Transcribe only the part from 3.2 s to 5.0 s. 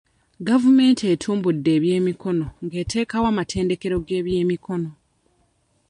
amatendekero g'ebyemikono.